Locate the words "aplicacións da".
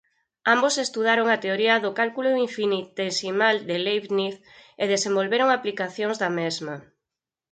5.51-6.29